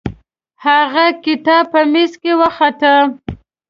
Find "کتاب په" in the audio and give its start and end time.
1.25-1.81